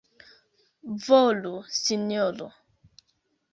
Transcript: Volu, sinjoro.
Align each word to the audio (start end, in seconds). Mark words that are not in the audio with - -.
Volu, 1.07 1.53
sinjoro. 1.81 2.47